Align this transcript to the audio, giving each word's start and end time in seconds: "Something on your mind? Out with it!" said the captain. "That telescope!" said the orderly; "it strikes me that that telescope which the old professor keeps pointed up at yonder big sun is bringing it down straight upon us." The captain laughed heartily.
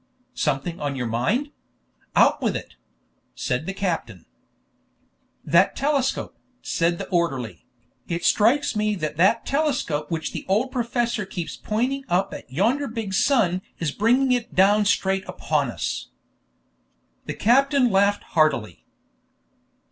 "Something 0.33 0.79
on 0.79 0.95
your 0.95 1.05
mind? 1.05 1.51
Out 2.15 2.41
with 2.41 2.55
it!" 2.55 2.73
said 3.35 3.67
the 3.67 3.73
captain. 3.75 4.25
"That 5.45 5.75
telescope!" 5.75 6.39
said 6.63 6.97
the 6.97 7.07
orderly; 7.09 7.67
"it 8.07 8.25
strikes 8.25 8.75
me 8.75 8.95
that 8.95 9.17
that 9.17 9.45
telescope 9.45 10.09
which 10.09 10.31
the 10.33 10.43
old 10.47 10.71
professor 10.71 11.23
keeps 11.23 11.55
pointed 11.55 12.05
up 12.09 12.33
at 12.33 12.51
yonder 12.51 12.87
big 12.87 13.13
sun 13.13 13.61
is 13.77 13.91
bringing 13.91 14.31
it 14.31 14.55
down 14.55 14.85
straight 14.85 15.23
upon 15.29 15.69
us." 15.69 16.07
The 17.27 17.35
captain 17.35 17.91
laughed 17.91 18.23
heartily. 18.23 18.87